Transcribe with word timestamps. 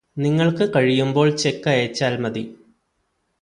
നിങ്ങൾക്ക് 0.17 0.65
കഴിയുമ്പോൾ 0.75 1.29
ചെക്ക് 1.35 1.69
അയച്ചാൽ 1.69 2.17
മതി 2.17 2.43